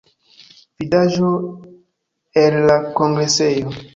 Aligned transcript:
Vidaĵo 0.83 1.29
el 2.45 2.57
la 2.71 2.81
kongresejo. 2.99 3.79